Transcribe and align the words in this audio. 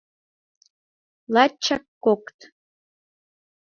Лачак 1.33 1.83
кокыт. 2.03 2.39